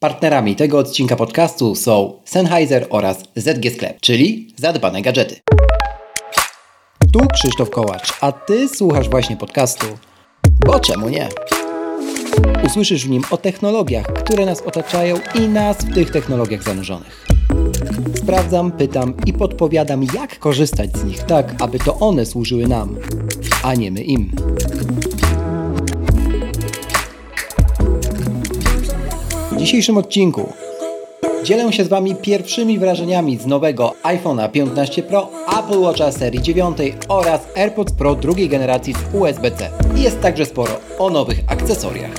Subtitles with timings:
[0.00, 5.36] Partnerami tego odcinka podcastu są Sennheiser oraz ZG Sklep, czyli zadbane gadżety.
[7.12, 9.86] Tu Krzysztof Kołacz, a Ty słuchasz właśnie podcastu,
[10.66, 11.28] bo czemu nie?
[12.66, 17.26] Usłyszysz w nim o technologiach, które nas otaczają i nas w tych technologiach zanurzonych.
[18.14, 22.96] Sprawdzam, pytam i podpowiadam, jak korzystać z nich tak, aby to one służyły nam,
[23.62, 24.32] a nie my im.
[29.58, 30.52] W dzisiejszym odcinku
[31.44, 35.28] dzielę się z Wami pierwszymi wrażeniami z nowego iPhone'a 15 Pro,
[35.58, 36.78] Apple Watcha serii 9
[37.08, 39.70] oraz AirPods Pro drugiej generacji z USB-C.
[39.94, 42.10] Jest także sporo o nowych akcesoriach.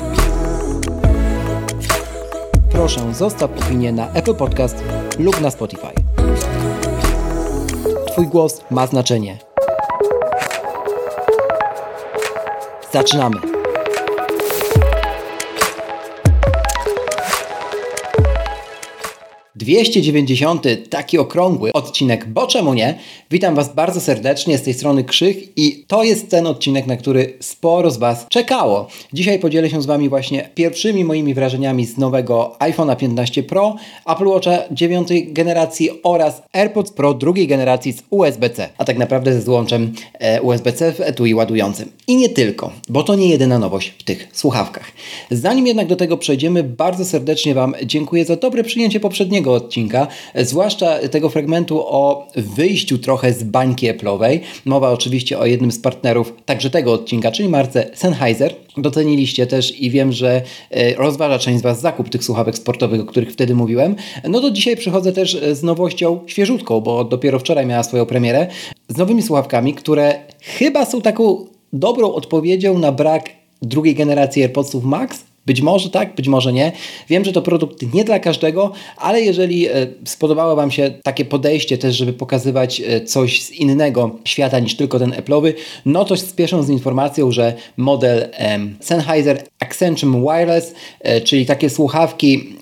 [2.71, 4.83] Proszę zostaw opinię na Apple Podcast
[5.19, 5.93] lub na Spotify.
[8.07, 9.37] Twój głos ma znaczenie.
[12.93, 13.48] Zaczynamy!
[19.59, 20.67] 290.
[20.89, 22.99] taki okrągły odcinek, bo czemu nie?
[23.31, 27.33] Witam Was bardzo serdecznie z tej strony Krzych i to jest ten odcinek, na który
[27.39, 28.87] sporo z Was czekało.
[29.13, 33.75] Dzisiaj podzielę się z Wami właśnie pierwszymi moimi wrażeniami z nowego iPhone'a 15 Pro,
[34.07, 39.41] Apple Watcha 9 generacji oraz AirPods Pro drugiej generacji z USB-C, a tak naprawdę ze
[39.41, 41.91] złączem e, USB-C w etui ładującym.
[42.07, 44.91] I nie tylko, bo to nie jedyna nowość w tych słuchawkach.
[45.31, 50.99] Zanim jednak do tego przejdziemy, bardzo serdecznie Wam dziękuję za dobre przyjęcie poprzedniego odcinka, zwłaszcza
[50.99, 54.39] tego fragmentu o wyjściu trochę z bańki Apple'owej.
[54.65, 58.55] Mowa oczywiście o jednym z partnerów także tego odcinka, czyli marce Sennheiser.
[58.77, 60.41] Doceniliście też i wiem, że
[60.71, 63.95] e, rozważa część z Was zakup tych słuchawek sportowych, o których wtedy mówiłem.
[64.29, 68.47] No to dzisiaj przychodzę też z nowością świeżutką, bo dopiero wczoraj miała swoją premierę,
[68.89, 73.29] z nowymi słuchawkami, które chyba są taką dobrą odpowiedzią na brak
[73.61, 76.71] drugiej generacji AirPodsów Max, być może tak, być może nie.
[77.09, 79.71] Wiem, że to produkt nie dla każdego, ale jeżeli e,
[80.05, 84.99] spodobało Wam się takie podejście też, żeby pokazywać e, coś z innego świata niż tylko
[84.99, 85.53] ten Apple'owy,
[85.85, 88.29] no to spieszę z informacją, że model
[88.79, 92.58] Sennheiser Accenture Wireless, e, czyli takie słuchawki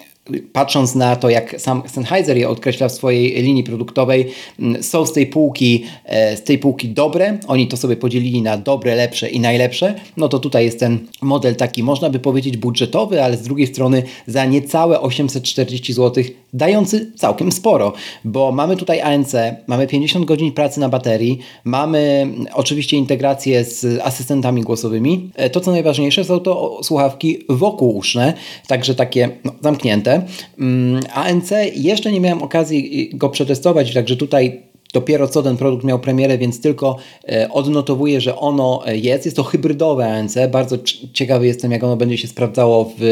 [0.53, 4.27] patrząc na to, jak sam Sennheiser je odkreśla w swojej linii produktowej,
[4.59, 7.37] mm, są z tej półki, e, z tej półki dobre.
[7.47, 9.95] Oni to sobie podzielili na dobre, lepsze i najlepsze.
[10.17, 14.03] No to tutaj jest ten model taki, można by powiedzieć budżetowy, ale z drugiej strony
[14.27, 16.23] za niecałe 840 zł,
[16.53, 19.33] dający całkiem sporo, bo mamy tutaj ANC,
[19.67, 25.31] mamy 50 godzin pracy na baterii, mamy mm, oczywiście integrację z asystentami głosowymi.
[25.35, 28.33] E, to co najważniejsze są to słuchawki wokółuszne,
[28.67, 30.16] także takie no, zamknięte.
[30.59, 34.61] Mm, ANC jeszcze nie miałem okazji go przetestować, także tutaj
[34.97, 36.97] dopiero co ten produkt miał premierę, więc tylko
[37.29, 39.25] e, odnotowuję, że ono e, jest.
[39.25, 40.35] Jest to hybrydowe ANC.
[40.51, 40.77] Bardzo
[41.13, 43.03] ciekawy jestem, jak ono będzie się sprawdzało w,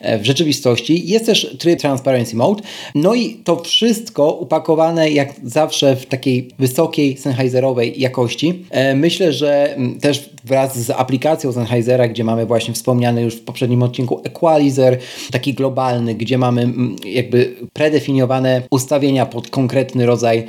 [0.00, 1.08] e, w rzeczywistości.
[1.08, 2.62] Jest też tryb Transparency Mode.
[2.94, 8.64] No i to wszystko upakowane jak zawsze w takiej wysokiej Sennheiserowej jakości.
[8.94, 14.20] Myślę, że też wraz z aplikacją Sennheisera, gdzie mamy właśnie wspomniany już w poprzednim odcinku
[14.24, 14.98] Equalizer,
[15.30, 16.68] taki globalny, gdzie mamy
[17.04, 20.46] jakby predefiniowane ustawienia pod konkretny rodzaj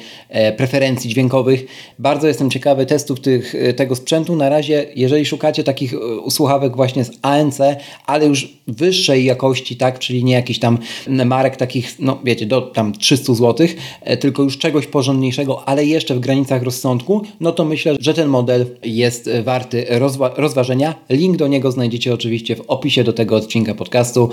[0.58, 0.73] preferencji
[1.06, 1.66] dźwiękowych.
[2.00, 4.36] Bardzo jestem ciekawy testów tych, e, tego sprzętu.
[4.36, 5.98] Na razie, jeżeli szukacie takich e,
[6.32, 7.60] słuchawek właśnie z ANC,
[8.06, 10.78] ale już wyższej jakości, tak, czyli nie jakichś tam
[11.26, 13.68] marek takich, no wiecie, do tam 300 zł,
[14.02, 18.28] e, tylko już czegoś porządniejszego, ale jeszcze w granicach rozsądku, no to myślę, że ten
[18.28, 20.96] model jest warty rozwa rozważenia.
[21.10, 24.30] Link do niego znajdziecie oczywiście w opisie do tego odcinka podcastu.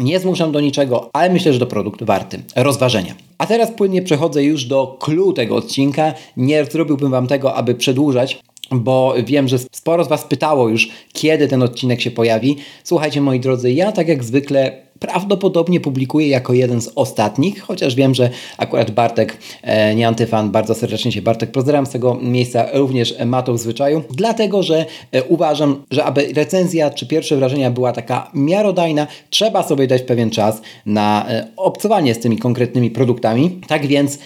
[0.00, 3.14] Nie zmuszam do niczego, ale myślę, że to produkt warty rozważenia.
[3.38, 6.14] A teraz płynnie przechodzę już do clue tego odcinka.
[6.36, 8.40] Nie zrobiłbym Wam tego, aby przedłużać,
[8.70, 12.56] bo wiem, że sporo z Was pytało już, kiedy ten odcinek się pojawi.
[12.84, 18.14] Słuchajcie, moi drodzy, ja tak jak zwykle prawdopodobnie publikuję jako jeden z ostatnich, chociaż wiem,
[18.14, 23.14] że akurat Bartek, e, nie antyfan, bardzo serdecznie się Bartek pozdrawiam z tego miejsca, również
[23.26, 27.92] ma to w zwyczaju, dlatego, że e, uważam, że aby recenzja czy pierwsze wrażenia była
[27.92, 33.60] taka miarodajna, trzeba sobie dać pewien czas na e, obcowanie z tymi konkretnymi produktami.
[33.68, 34.18] Tak więc,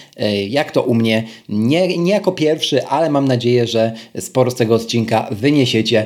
[0.49, 4.75] jak to u mnie, nie, nie jako pierwszy, ale mam nadzieję, że sporo z tego
[4.75, 6.05] odcinka wyniesiecie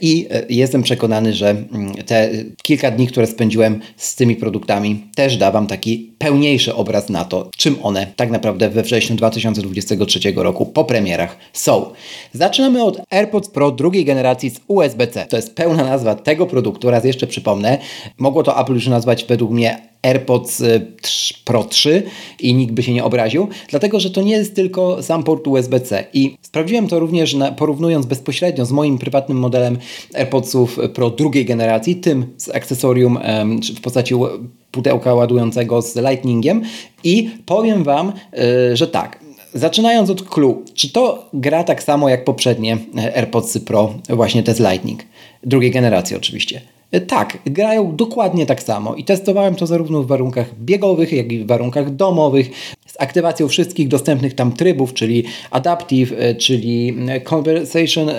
[0.00, 2.30] i jestem przekonany, że mm, te
[2.62, 7.50] kilka dni, które spędziłem z tymi produktami też da Wam taki pełniejszy obraz na to,
[7.56, 11.86] czym one tak naprawdę we wrześniu 2023 roku po premierach są.
[12.32, 15.26] Zaczynamy od AirPods Pro drugiej generacji z USB-C.
[15.26, 17.78] To jest pełna nazwa tego produktu, raz jeszcze przypomnę.
[18.18, 20.62] Mogło to Apple już nazwać według mnie AirPods
[21.44, 22.02] Pro 3
[22.40, 26.04] i nikt by się nie obraził, dlatego że to nie jest tylko sam port USB-C.
[26.12, 29.78] I sprawdziłem to również na, porównując bezpośrednio z moim prywatnym modelem
[30.14, 33.18] AirPodsów Pro drugiej generacji, tym z akcesorium
[33.76, 34.14] w postaci
[34.70, 36.62] pudełka ładującego z Lightningiem
[37.04, 38.12] i powiem Wam,
[38.74, 39.22] że tak,
[39.54, 44.54] Zaczynając od clue, czy to gra tak samo jak poprzednie e, AirPods Pro, właśnie te
[44.54, 45.02] z Lightning,
[45.42, 46.60] drugiej generacji oczywiście?
[46.92, 51.38] E, tak, grają dokładnie tak samo i testowałem to zarówno w warunkach biegowych, jak i
[51.38, 52.50] w warunkach domowych,
[52.86, 58.10] z aktywacją wszystkich dostępnych tam trybów, czyli Adaptive, e, czyli Conversation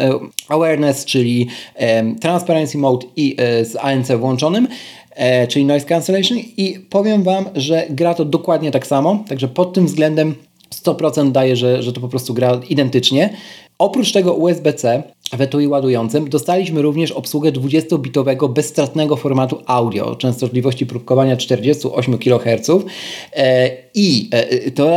[0.48, 1.48] Awareness, czyli
[2.22, 4.68] Transparency Mode i z ANC włączonym
[5.50, 9.86] czyli noise cancellation i powiem Wam, że gra to dokładnie tak samo, także pod tym
[9.86, 10.36] względem
[10.74, 13.30] 100% daje, że, że to po prostu gra identycznie.
[13.78, 16.30] Oprócz tego USB-C w etui ładującym.
[16.30, 22.70] Dostaliśmy również obsługę 20-bitowego bezstratnego formatu audio o częstotliwości próbkowania 48 kHz
[23.96, 24.90] i e, to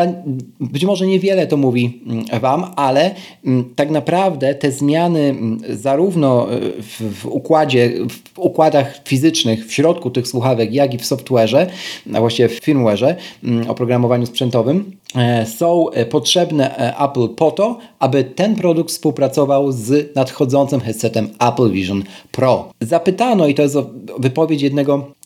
[0.60, 3.14] być może niewiele to mówi mm, Wam, ale
[3.44, 9.72] mm, tak naprawdę te zmiany mm, zarówno e, w, w układzie, w układach fizycznych w
[9.72, 11.66] środku tych słuchawek, jak i w software'ze,
[12.14, 13.14] a właściwie w firmware'ze,
[13.68, 14.96] oprogramowaniu sprzętowym,
[15.56, 22.02] są potrzebne Apple po to, aby ten produkt współpracował z nadchodzącym headsetem Apple Vision
[22.32, 22.68] Pro.
[22.80, 23.76] Zapytano, i to jest
[24.18, 24.94] wypowiedź jednego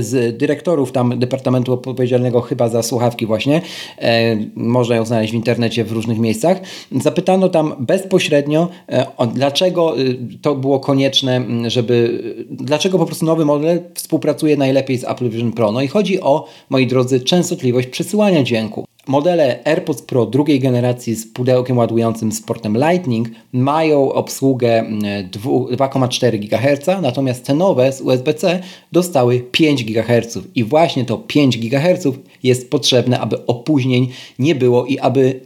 [0.00, 3.60] z dyrektorów tam Departamentu Odpowiedzialnego chyba za słuchawki właśnie,
[3.98, 6.60] e, można ją znaleźć w internecie w różnych miejscach,
[6.92, 9.94] zapytano tam bezpośrednio, e, dlaczego
[10.42, 15.72] to było konieczne, żeby, dlaczego po prostu nowy model współpracuje najlepiej z Apple Vision Pro.
[15.72, 18.87] No i chodzi o, moi drodzy, częstotliwość przesyłania dźwięku.
[19.08, 24.84] Modele AirPods Pro drugiej generacji z pudełkiem ładującym z portem Lightning mają obsługę
[25.30, 28.60] 2,4 GHz, natomiast te nowe z USB-C
[28.92, 30.38] dostały 5 GHz.
[30.54, 32.06] I właśnie to 5 GHz
[32.42, 34.08] jest potrzebne, aby opóźnień
[34.38, 35.40] nie było i aby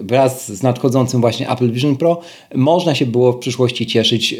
[0.00, 2.20] wraz z nadchodzącym właśnie Apple Vision Pro
[2.54, 4.34] można się było w przyszłości cieszyć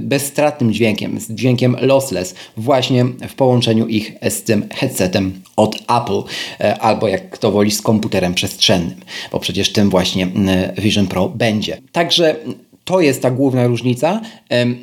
[0.00, 6.22] bezstratnym dźwiękiem, z dźwiękiem lossless właśnie w połączeniu ich z tym headsetem od Apple
[6.60, 9.00] e, albo jak kto woli z komputerem przestrzennym,
[9.32, 10.28] bo przecież tym właśnie
[10.78, 11.80] Vision Pro będzie.
[11.92, 12.36] Także
[12.84, 14.20] to jest ta główna różnica.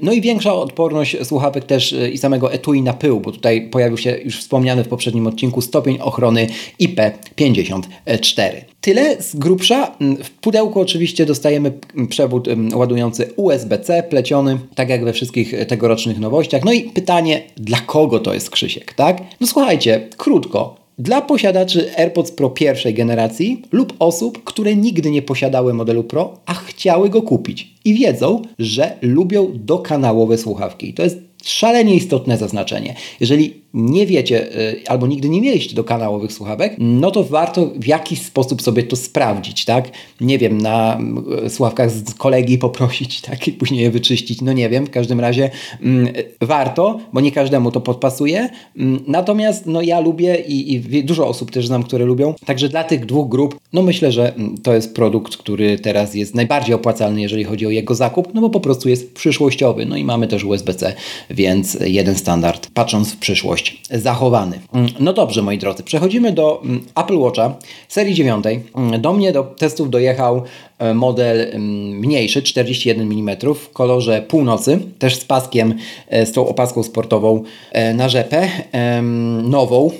[0.01, 3.98] No i większa odporność słuchawek też e, i samego etui na pył, bo tutaj pojawił
[3.98, 6.48] się już wspomniany w poprzednim odcinku stopień ochrony
[6.81, 8.51] IP54.
[8.81, 9.95] Tyle z grubsza.
[10.24, 11.71] W pudełku oczywiście dostajemy
[12.09, 16.65] przewód ładujący USB-C pleciony, tak jak we wszystkich tegorocznych nowościach.
[16.65, 19.21] No i pytanie, dla kogo to jest Krzysiek, tak?
[19.39, 20.81] No słuchajcie, krótko.
[21.00, 26.54] Dla posiadaczy AirPods Pro pierwszej generacji lub osób, które nigdy nie posiadały modelu Pro, a
[26.54, 30.94] chciały go kupić i wiedzą, że lubią dokanałowe słuchawki.
[30.94, 32.96] to jest szalenie istotne zaznaczenie.
[33.20, 37.88] Jeżeli nie wiecie y, albo nigdy nie mieliście do kanałowych słuchawek, no to warto w
[37.88, 39.89] jakiś sposób sobie to sprawdzić, tak?
[40.21, 41.00] Nie wiem, na
[41.45, 43.47] y, słuchawkach z kolegi poprosić, tak?
[43.47, 45.50] I później je wyczyścić, no nie wiem, w każdym razie
[45.81, 48.50] mm, warto, bo nie każdemu to podpasuje.
[48.77, 52.33] Mm, natomiast no ja lubię i, i dużo osób też znam, które lubią.
[52.45, 56.35] Także dla tych dwóch grup, no myślę, że mm, to jest produkt, który teraz jest
[56.35, 59.85] najbardziej opłacalny, jeżeli chodzi o jego zakup, no bo po prostu jest przyszłościowy.
[59.85, 60.94] No i mamy też USB-C,
[61.29, 63.61] więc jeden standard, patrząc w przyszłość
[63.92, 64.60] zachowany.
[64.74, 67.56] Mm, no dobrze, moi drodzy, przechodzimy do mm, Apple Watcha
[67.88, 68.46] serii 9.
[68.75, 70.44] Mm, do mnie do testów dojechał
[70.80, 71.60] e, model
[72.00, 75.74] mniejszy, 41 mm w kolorze północy, też z paskiem,
[76.08, 78.50] e, z tą opaską sportową e, na rzepę,
[79.44, 79.92] nową,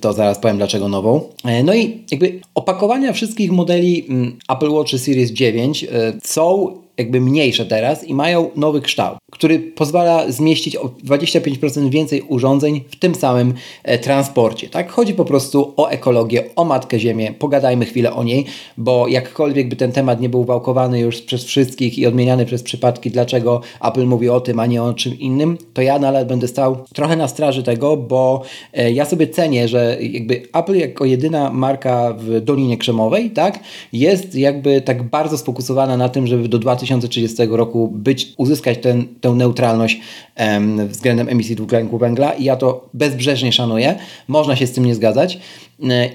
[0.00, 1.20] to zaraz powiem dlaczego nową.
[1.64, 4.06] No i jakby opakowania wszystkich modeli
[4.48, 5.86] Apple Watch Series 9
[6.24, 12.80] są jakby mniejsze teraz i mają nowy kształt, który pozwala zmieścić o 25% więcej urządzeń
[12.90, 14.68] w tym samym e, transporcie.
[14.68, 14.90] Tak?
[14.90, 17.34] Chodzi po prostu o ekologię, o Matkę Ziemię.
[17.38, 18.44] Pogadajmy chwilę o niej,
[18.76, 23.10] bo jakkolwiek by ten temat nie był wałkowany już przez wszystkich i odmieniany przez przypadki,
[23.10, 26.76] dlaczego Apple mówi o tym, a nie o czym innym, to ja nadal będę stał
[26.94, 32.14] trochę na straży tego, bo e, ja sobie cenię, że jakby Apple jako jedyna marka
[32.18, 33.58] w Dolinie Krzemowej, tak,
[33.92, 39.04] jest jakby tak bardzo sfokusowana na tym, żeby do 2000 2030 roku być, uzyskać ten,
[39.20, 40.00] tę neutralność
[40.34, 43.98] em, względem emisji dwutlenku węgla i ja to bezbrzeżnie szanuję.
[44.28, 45.38] Można się z tym nie zgadzać.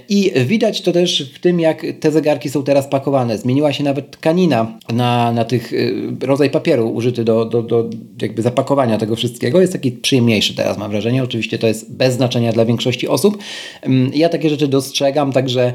[0.10, 3.38] I widać to też w tym, jak te zegarki są teraz pakowane.
[3.38, 5.74] Zmieniła się nawet tkanina na, na tych
[6.22, 7.90] rodzaj papieru użyty do, do, do
[8.22, 9.62] jakby zapakowania tego wszystkiego.
[9.62, 11.24] Jest taki przyjemniejszy teraz, mam wrażenie.
[11.24, 13.38] Oczywiście to jest bez znaczenia dla większości osób.
[14.14, 15.74] Ja takie rzeczy dostrzegam, także,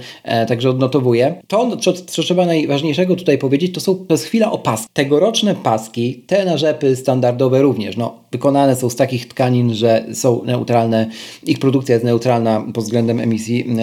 [0.48, 1.34] także odnotowuję.
[1.48, 4.86] To, co, co trzeba najważniejszego tutaj powiedzieć, to są to jest chwila o pas.
[4.92, 10.44] Tegoroczne paski, te na rzepy standardowe również, no, wykonane są z takich tkanin, że są
[10.44, 11.06] neutralne,
[11.46, 13.81] ich produkcja jest neutralna pod względem emisji e,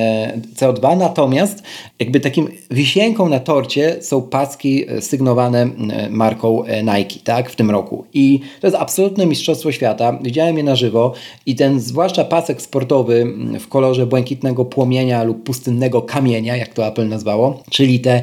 [0.56, 1.64] CO2, natomiast
[2.00, 7.72] jakby takim wisienką na torcie są paski e, sygnowane e, marką Nike, tak, w tym
[7.72, 8.06] roku.
[8.14, 10.20] I to jest absolutne mistrzostwo świata.
[10.22, 11.14] Widziałem je na żywo
[11.46, 17.08] i ten zwłaszcza pasek sportowy w kolorze błękitnego płomienia lub pustynnego kamienia, jak to Apple
[17.08, 18.22] nazwało, czyli te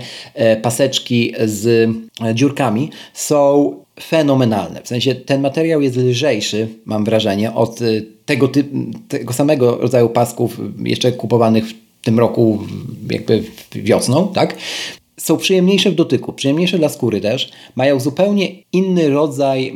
[0.62, 1.90] paseczki z
[2.34, 4.82] dziurkami, są fenomenalne.
[4.82, 8.48] W sensie ten materiał jest lżejszy, mam wrażenie, od y, tego,
[9.08, 12.58] tego samego rodzaju pasków jeszcze kupowanych w tym roku
[13.10, 14.56] jakby wiosną, tak?
[15.20, 17.50] Są przyjemniejsze w dotyku, przyjemniejsze dla skóry też.
[17.76, 19.74] Mają zupełnie inny rodzaj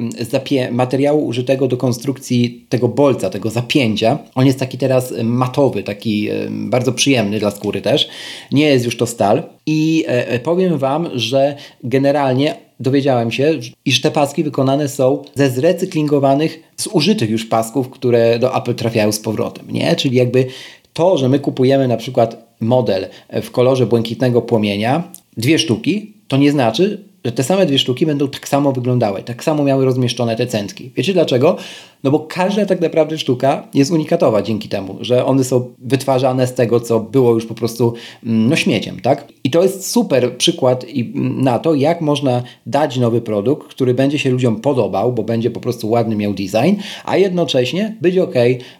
[0.70, 4.18] materiału użytego do konstrukcji tego bolca, tego zapięcia.
[4.34, 8.08] On jest taki teraz matowy, taki bardzo przyjemny dla skóry też.
[8.52, 9.42] Nie jest już to stal.
[9.66, 15.50] I e, e, powiem Wam, że generalnie dowiedziałem się, iż te paski wykonane są ze
[15.50, 19.70] zrecyklingowanych, zużytych już pasków, które do Apple trafiają z powrotem.
[19.70, 19.96] Nie?
[19.96, 20.46] Czyli jakby
[20.92, 23.08] to, że my kupujemy na przykład model
[23.42, 28.28] w kolorze błękitnego płomienia, dwie sztuki, to nie znaczy, że te same dwie sztuki będą
[28.28, 30.90] tak samo wyglądały, tak samo miały rozmieszczone te centki.
[30.96, 31.56] Wiecie dlaczego?
[32.04, 36.54] No bo każda tak naprawdę sztuka jest unikatowa dzięki temu, że one są wytwarzane z
[36.54, 37.94] tego, co było już po prostu
[38.26, 39.28] mm, no, śmieciem, tak?
[39.44, 44.18] I to jest super przykład mm, na to, jak można dać nowy produkt, który będzie
[44.18, 48.34] się ludziom podobał, bo będzie po prostu ładny miał design, a jednocześnie być ok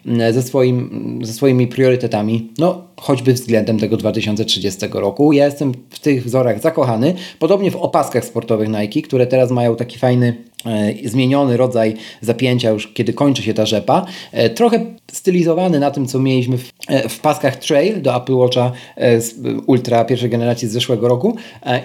[0.05, 5.33] mm, ze, swoim, ze swoimi priorytetami, no choćby względem tego 2030 roku.
[5.33, 9.97] Ja jestem w tych wzorach zakochany, podobnie w opaskach sportowych Nike, które teraz mają taki
[9.97, 10.50] fajny
[11.05, 16.19] zmieniony rodzaj zapięcia już kiedy kończy się ta rzepa, e, trochę stylizowany na tym co
[16.19, 18.71] mieliśmy w, e, w paskach Trail do Apple Watcha
[19.65, 21.35] Ultra pierwszej generacji z zeszłego roku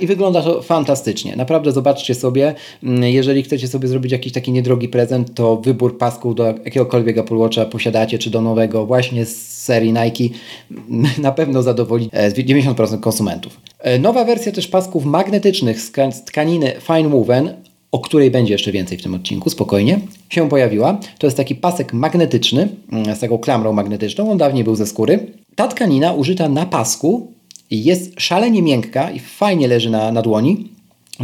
[0.01, 1.37] i wygląda to fantastycznie.
[1.37, 6.35] Naprawdę zobaczcie sobie, mm, jeżeli chcecie sobie zrobić jakiś taki niedrogi prezent, to wybór pasków
[6.35, 10.35] do jakiegokolwiek Apple Watcha posiadacie, czy do nowego właśnie z serii Nike
[11.23, 13.61] na pewno zadowoli 90% konsumentów.
[14.01, 15.93] Nowa wersja też pasków magnetycznych z
[16.25, 21.01] tkaniny Fine Woven o której będzie jeszcze więcej w tym odcinku, spokojnie, się pojawiła.
[21.19, 25.27] To jest taki pasek magnetyczny, mm, z taką klamrą magnetyczną, on dawniej był ze skóry.
[25.55, 27.33] Ta tkanina użyta na pasku
[27.71, 30.69] jest szalenie miękka i fajnie leży na, na dłoni.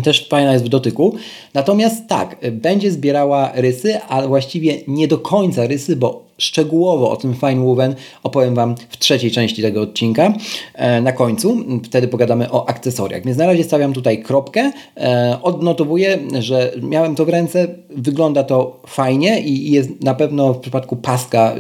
[0.05, 1.17] Też fajna jest w dotyku.
[1.55, 7.35] Natomiast tak, będzie zbierała rysy, ale właściwie nie do końca rysy, bo szczegółowo o tym
[7.35, 10.33] Fine Woven opowiem Wam w trzeciej części tego odcinka
[10.75, 11.57] e, na końcu.
[11.85, 13.25] Wtedy pogadamy o akcesoriach.
[13.25, 14.73] Więc na razie stawiam tutaj kropkę.
[14.97, 17.69] E, odnotowuję, że miałem to w ręce.
[17.91, 21.55] Wygląda to fajnie i jest na pewno w przypadku paska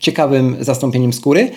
[0.00, 1.50] ciekawym zastąpieniem skóry.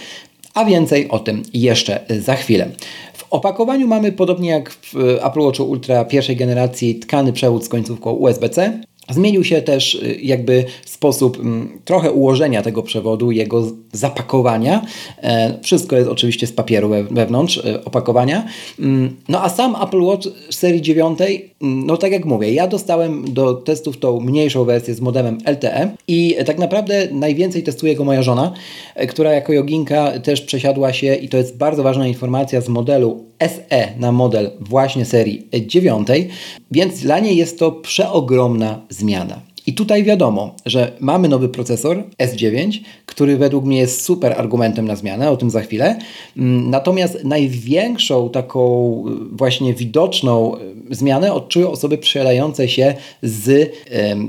[0.53, 2.69] A więcej o tym jeszcze za chwilę.
[3.13, 8.11] W opakowaniu mamy, podobnie jak w Apple Watch Ultra pierwszej generacji, tkany przewód z końcówką
[8.11, 8.79] USB-C.
[9.09, 14.85] Zmienił się też y, jakby sposób mm, trochę ułożenia tego przewodu, jego zapakowania.
[15.23, 18.45] E, wszystko jest oczywiście z papieru wewnątrz e, opakowania.
[18.79, 21.19] Mm, no a sam Apple Watch serii 9,
[21.61, 25.89] mm, no tak jak mówię, ja dostałem do testów tą mniejszą wersję z modemem LTE
[26.07, 28.53] i tak naprawdę najwięcej testuje go moja żona,
[28.95, 33.25] e, która jako joginka też przesiadła się i to jest bardzo ważna informacja z modelu
[33.39, 36.07] SE na model właśnie serii 9,
[36.71, 39.41] więc dla niej jest to przeogromna zmiana.
[39.67, 44.95] I tutaj wiadomo, że mamy nowy procesor S9, który według mnie jest super argumentem na
[44.95, 45.99] zmianę, o tym za chwilę.
[46.37, 50.55] Mm, natomiast największą taką y, właśnie widoczną
[50.91, 53.71] y, zmianę odczują osoby przesiadające się z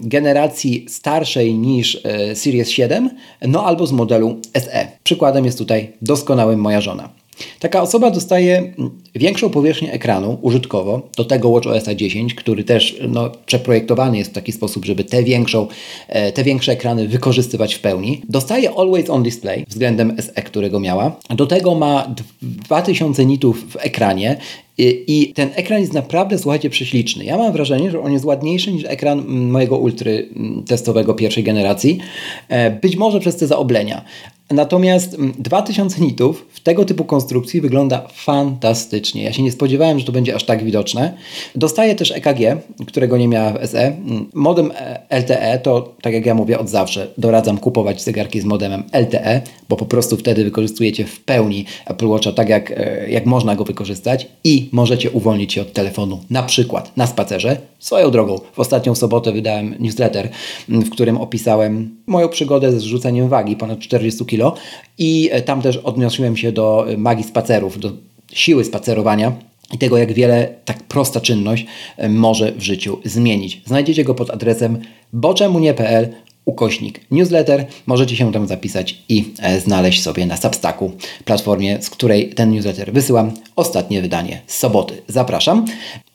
[0.02, 2.02] generacji starszej niż
[2.34, 3.10] Series 7,
[3.42, 4.88] no albo z modelu SE.
[5.04, 7.08] Przykładem jest tutaj doskonałym moja żona.
[7.58, 13.30] Taka osoba dostaje mm, większą powierzchnię ekranu użytkowo do tego WatchOS 10, który też no,
[13.46, 15.66] przeprojektowany jest w taki sposób, żeby te, większą,
[16.08, 18.22] e, te większe ekrany wykorzystywać w pełni.
[18.28, 21.16] Dostaje Always On Display względem SE, którego miała.
[21.30, 24.36] Do tego ma 2000 nitów w ekranie
[24.78, 27.24] i ten ekran jest naprawdę, słuchajcie, prześliczny.
[27.24, 30.28] Ja mam wrażenie, że on jest ładniejszy niż ekran mojego ultry
[30.68, 31.98] testowego pierwszej generacji.
[32.48, 34.04] E, być może przez te zaoblenia,
[34.50, 39.22] Natomiast 2000 mm, nitów w tego typu konstrukcji wygląda fantastycznie.
[39.22, 41.16] Ja się nie spodziewałem, że to będzie aż tak widoczne.
[41.54, 43.86] Dostaję też EKG, którego nie miała w SE.
[43.86, 44.72] Mm, modem
[45.10, 49.76] LTE to, tak jak ja mówię od zawsze, doradzam kupować zegarki z modemem LTE, bo
[49.76, 54.26] po prostu wtedy wykorzystujecie w pełni Apple Watcha tak, jak, e, jak można go wykorzystać
[54.44, 57.56] i możecie uwolnić się od telefonu, na przykład na spacerze.
[57.78, 60.28] Swoją drogą, w ostatnią sobotę wydałem newsletter,
[60.68, 64.60] mm, w którym opisałem moją przygodę z rzuceniem wagi ponad 40 kg
[64.98, 67.92] i e, tam też odniosłem się do e, magii spacerów, do
[68.32, 69.32] siły spacerowania
[69.72, 73.62] i tego, jak wiele tak prosta czynność e, może w życiu zmienić.
[73.64, 74.78] Znajdziecie go pod adresem
[75.12, 76.08] boczemunie.pl
[76.44, 77.66] ukośnik newsletter.
[77.86, 79.34] Możecie się tam zapisać i
[79.64, 80.92] znaleźć sobie na Substacku,
[81.24, 83.32] platformie, z której ten newsletter wysyłam.
[83.56, 85.02] Ostatnie wydanie z soboty.
[85.08, 85.64] Zapraszam.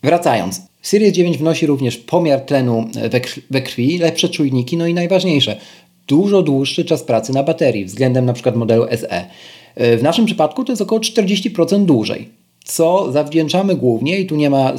[0.04, 0.71] Wracając.
[0.82, 2.90] Series 9 wnosi również pomiar tlenu
[3.50, 5.56] we krwi, lepsze czujniki, no i najważniejsze,
[6.08, 9.26] dużo dłuższy czas pracy na baterii względem przykład modelu SE.
[9.76, 12.30] E, w naszym przypadku to jest około 40% dłużej,
[12.64, 14.74] co zawdzięczamy głównie, i tu nie ma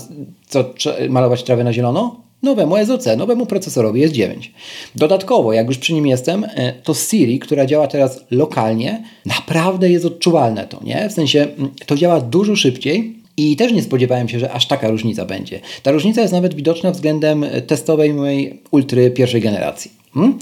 [0.46, 0.64] co
[1.08, 4.48] malować trawę na zielono, nowemu SoC, nowemu procesorowi S9.
[4.94, 10.04] Dodatkowo, jak już przy nim jestem, e, to Siri, która działa teraz lokalnie, naprawdę jest
[10.04, 11.08] odczuwalne to, nie?
[11.08, 11.46] W sensie
[11.86, 15.60] to działa dużo szybciej i też nie spodziewałem się, że aż taka różnica będzie.
[15.82, 19.90] Ta różnica jest nawet widoczna względem testowej mojej Ultry pierwszej generacji.
[20.14, 20.38] Hmm?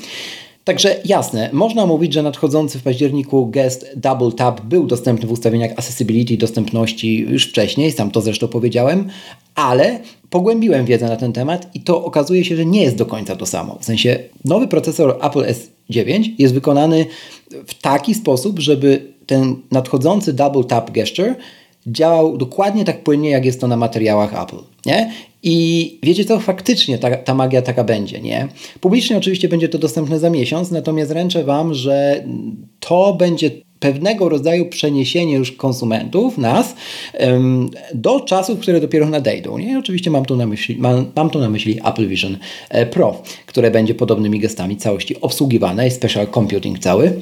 [0.65, 5.71] Także jasne, można mówić, że nadchodzący w październiku gest Double Tap był dostępny w ustawieniach
[5.73, 9.09] accessibility dostępności już wcześniej, sam to zresztą powiedziałem,
[9.55, 13.37] ale pogłębiłem wiedzę na ten temat i to okazuje się, że nie jest do końca
[13.37, 13.79] to samo.
[13.81, 15.45] W sensie nowy procesor Apple
[15.91, 17.07] S9 jest wykonany
[17.67, 21.35] w taki sposób, żeby ten nadchodzący Double Tap Gesture
[21.87, 24.59] działał dokładnie tak płynnie, jak jest to na materiałach Apple.
[24.87, 25.13] Nie?
[25.43, 28.49] I wiecie co, faktycznie ta, ta magia taka będzie, nie?
[28.81, 32.25] Publicznie oczywiście będzie to dostępne za miesiąc, natomiast ręczę Wam, że
[32.81, 36.75] to będzie pewnego rodzaju przeniesienie już konsumentów, nas,
[37.95, 39.59] do czasów, które dopiero nadejdą.
[39.59, 39.79] Nie?
[39.79, 43.71] Oczywiście mam tu na myśli, mam, mam tu na myśli Apple Vision e, Pro, które
[43.71, 47.13] będzie podobnymi gestami całości obsługiwane i special computing cały.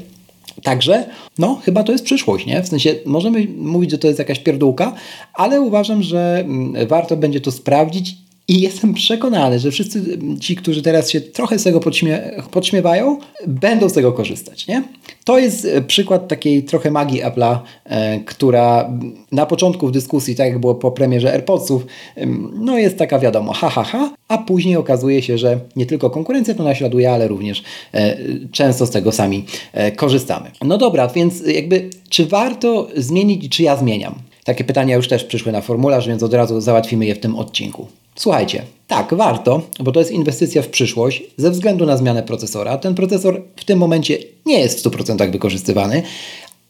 [0.62, 1.06] Także,
[1.38, 2.62] no, chyba to jest przyszłość, nie?
[2.62, 4.94] W sensie, możemy mówić, że to jest jakaś pierdółka,
[5.34, 8.16] ale uważam, że mm, warto będzie to sprawdzić
[8.48, 13.88] i jestem przekonany, że wszyscy ci, którzy teraz się trochę z tego podśmie podśmiewają, będą
[13.88, 14.66] z tego korzystać.
[14.66, 14.82] Nie?
[15.24, 18.90] To jest e, przykład takiej trochę magii Apple'a, e, która
[19.32, 21.86] na początku w dyskusji, tak jak było po premierze AirPodsów,
[22.16, 26.10] e, no jest taka wiadomo, ha, ha, ha, a później okazuje się, że nie tylko
[26.10, 27.62] konkurencja to naśladuje, ale również
[27.94, 28.16] e,
[28.52, 29.44] często z tego sami
[29.96, 30.50] korzystamy.
[30.64, 34.14] No dobra, więc jakby czy warto zmienić, czy ja zmieniam?
[34.44, 37.86] Takie pytania już też przyszły na formularz, więc od razu załatwimy je w tym odcinku.
[38.18, 42.78] Słuchajcie, tak, warto, bo to jest inwestycja w przyszłość ze względu na zmianę procesora.
[42.78, 46.02] Ten procesor w tym momencie nie jest w 100% wykorzystywany,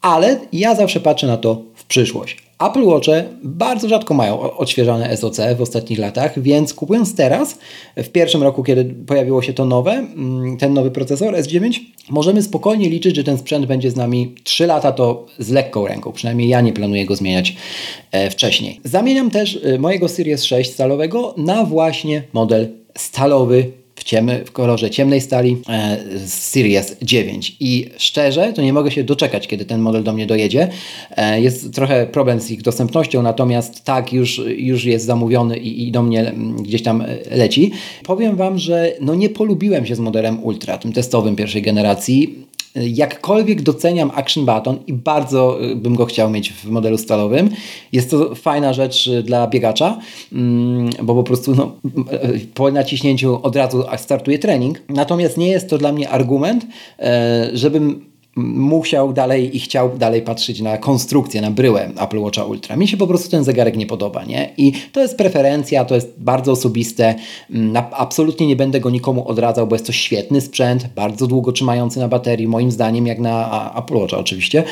[0.01, 2.48] ale ja zawsze patrzę na to w przyszłość.
[2.59, 7.57] Apple Watche bardzo rzadko mają odświeżane SoC w ostatnich latach, więc kupując teraz,
[7.97, 11.79] w pierwszym roku, kiedy pojawiło się to nowe, mm, ten nowy procesor S9,
[12.09, 16.11] możemy spokojnie liczyć, że ten sprzęt będzie z nami 3 lata, to z lekką ręką.
[16.11, 17.55] Przynajmniej ja nie planuję go zmieniać
[18.11, 18.79] e, wcześniej.
[18.83, 24.89] Zamieniam też e, mojego Series 6 stalowego na właśnie model stalowy w, ciemny, w kolorze
[24.89, 27.55] ciemnej stali e, Series 9.
[27.59, 30.67] I szczerze, to nie mogę się doczekać, kiedy ten model do mnie dojedzie.
[31.17, 35.91] E, jest trochę problem z ich dostępnością, natomiast tak, już, już jest zamówiony i, i
[35.91, 37.71] do mnie mm, gdzieś tam e, leci.
[38.03, 43.61] Powiem Wam, że no nie polubiłem się z modelem Ultra, tym testowym pierwszej generacji Jakkolwiek
[43.61, 47.49] doceniam Action Button i bardzo y, bym go chciał mieć w modelu stalowym,
[47.91, 49.99] jest to fajna rzecz y, dla biegacza,
[50.33, 51.71] mm, bo po prostu no,
[52.35, 54.81] y, po naciśnięciu od razu startuje trening.
[54.89, 56.65] Natomiast nie jest to dla mnie argument,
[56.99, 58.08] e, żebym
[58.43, 62.75] musiał dalej i chciał dalej patrzeć na konstrukcję, na bryłę Apple Watcha Ultra.
[62.75, 64.49] Mi się po prostu ten zegarek nie podoba, nie?
[64.57, 67.15] I to jest preferencja, to jest bardzo osobiste.
[67.51, 71.99] Mm, absolutnie nie będę go nikomu odradzał, bo jest to świetny sprzęt, bardzo długo trzymający
[71.99, 74.63] na baterii, moim zdaniem, jak na Apple Watcha oczywiście.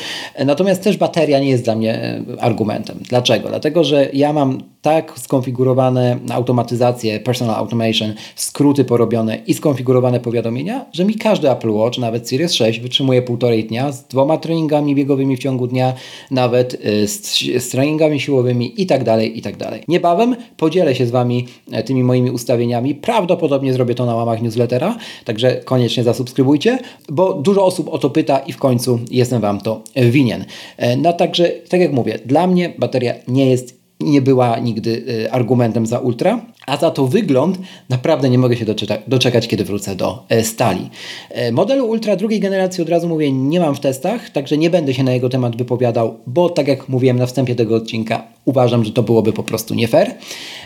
[0.44, 2.98] Natomiast też bateria nie jest dla mnie e, argumentem.
[3.08, 3.48] Dlaczego?
[3.48, 11.04] Dlatego, że ja mam tak skonfigurowane automatyzacje, personal automation, skróty porobione i skonfigurowane powiadomienia, że
[11.04, 15.38] mi każdy Apple Watch, nawet Series 6, wytrzymuje półtorej dnia z dwoma treningami biegowymi w
[15.38, 15.92] ciągu dnia,
[16.30, 19.82] nawet y, z, z treningami siłowymi i tak dalej, i tak dalej.
[19.88, 22.94] Niebawem podzielę się z Wami e, tymi moimi ustawieniami.
[22.94, 28.38] Prawdopodobnie zrobię to na łamach newslettera, także koniecznie zasubskrybujcie, bo dużo osób o to pyta
[28.38, 30.44] i w końcu jestem Wam to winien.
[30.76, 35.32] E, no także, tak jak mówię, dla mnie bateria nie jest nie była nigdy y,
[35.32, 37.58] argumentem za ultra, a za to wygląd
[37.88, 38.64] naprawdę nie mogę się
[39.06, 40.90] doczekać, kiedy wrócę do e, stali.
[41.30, 44.94] E, modelu ultra drugiej generacji od razu mówię, nie mam w testach, także nie będę
[44.94, 48.92] się na jego temat wypowiadał, bo tak jak mówiłem na wstępie tego odcinka, uważam, że
[48.92, 50.14] to byłoby po prostu nie fair.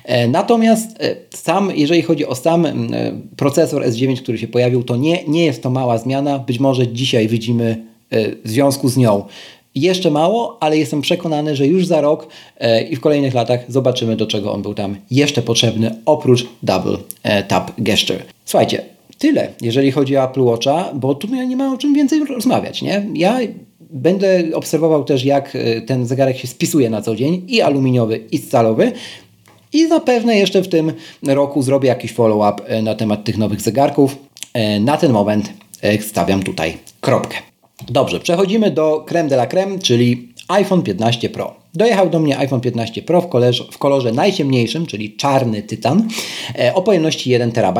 [0.04, 0.98] E, natomiast
[1.30, 2.66] sam, jeżeli chodzi o sam
[3.36, 6.38] procesor S9, który się pojawił, to nie, nie jest to mała zmiana.
[6.38, 7.84] Być może dzisiaj widzimy
[8.44, 9.24] w związku z nią
[9.74, 14.16] jeszcze mało, ale jestem przekonany, że już za rok e, i w kolejnych latach zobaczymy,
[14.16, 18.22] do czego on był tam jeszcze potrzebny, oprócz Double e, Tap Gesture.
[18.44, 18.84] Słuchajcie,
[19.18, 22.82] tyle, jeżeli chodzi o Apple Watcha, bo tu ja nie ma o czym więcej rozmawiać,
[22.82, 23.06] nie?
[23.14, 23.38] Ja
[23.80, 28.38] będę obserwował też, jak e, ten zegarek się spisuje na co dzień, i aluminiowy, i
[28.38, 28.92] stalowy.
[29.72, 30.92] I zapewne jeszcze w tym
[31.26, 34.16] roku zrobię jakiś follow-up na temat tych nowych zegarków.
[34.80, 35.52] Na ten moment
[36.00, 37.51] stawiam tutaj kropkę.
[37.88, 41.54] Dobrze, przechodzimy do creme de la creme, czyli iPhone 15 Pro.
[41.74, 46.08] Dojechał do mnie iPhone 15 Pro w kolorze, w kolorze najciemniejszym, czyli czarny tytan,
[46.58, 47.78] e, o pojemności 1 TB.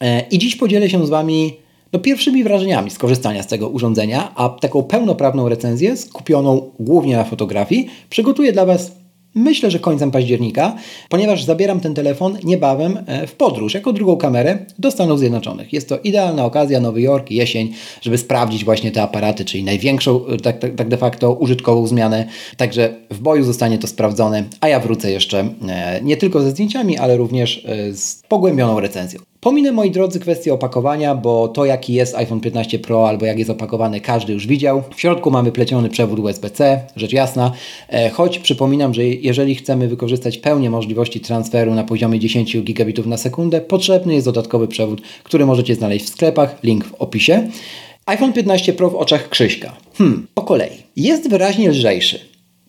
[0.00, 1.56] E, I dziś podzielę się z Wami
[1.92, 7.24] no, pierwszymi wrażeniami z korzystania z tego urządzenia, a taką pełnoprawną recenzję skupioną głównie na
[7.24, 8.99] fotografii przygotuję dla Was
[9.34, 10.76] Myślę, że końcem października,
[11.08, 15.72] ponieważ zabieram ten telefon niebawem e, w podróż, jako drugą kamerę do Stanów Zjednoczonych.
[15.72, 20.36] Jest to idealna okazja, Nowy Jork, jesień, żeby sprawdzić właśnie te aparaty, czyli największą e,
[20.36, 22.26] tak, tak, tak de facto użytkową zmianę.
[22.56, 26.98] Także w boju zostanie to sprawdzone, a ja wrócę jeszcze e, nie tylko ze zdjęciami,
[26.98, 29.29] ale również z pogłębioną recenzją.
[29.40, 33.50] Pominę, moi drodzy, kwestię opakowania, bo to jaki jest iPhone 15 Pro albo jak jest
[33.50, 34.82] opakowany, każdy już widział.
[34.96, 37.52] W środku mamy pleciony przewód USB-C, rzecz jasna,
[37.88, 43.16] e, choć przypominam, że jeżeli chcemy wykorzystać pełnię możliwości transferu na poziomie 10 gigabitów na
[43.16, 47.48] sekundę, potrzebny jest dodatkowy przewód, który możecie znaleźć w sklepach, link w opisie.
[48.06, 49.76] iPhone 15 Pro w oczach Krzyśka.
[49.94, 50.76] Hmm, po kolei.
[50.96, 52.20] Jest wyraźnie lżejszy.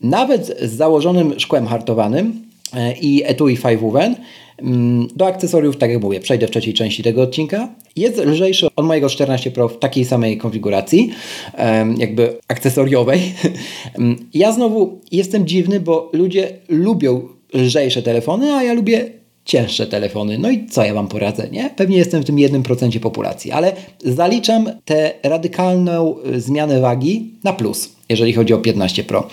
[0.01, 2.41] Nawet z założonym szkłem hartowanym
[2.73, 4.15] e, i etui 5 woven
[5.15, 7.69] do akcesoriów, tak jak mówię, przejdę w trzeciej części tego odcinka.
[7.95, 11.11] Jest lżejszy od mojego 14 Pro w takiej samej konfiguracji,
[11.97, 13.21] jakby akcesoriowej.
[13.97, 19.09] Mm, ja znowu jestem dziwny, bo ludzie lubią lżejsze telefony, a ja lubię
[19.45, 20.37] cięższe telefony.
[20.37, 21.69] No i co ja Wam poradzę, nie?
[21.75, 23.73] Pewnie jestem w tym 1% populacji, ale
[24.05, 29.27] zaliczam tę radykalną y, zmianę wagi na plus, jeżeli chodzi o 15 Pro.